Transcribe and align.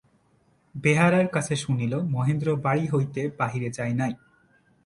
বেহারার 0.75 1.27
কাছে 1.27 1.55
শুনিল, 1.55 1.93
মহেন্দ্র 2.09 2.47
বাড়ি 2.55 2.85
হইতে 2.87 3.21
বাহিরে 3.39 3.69
যায় 3.69 3.93
নাই। 3.93 4.13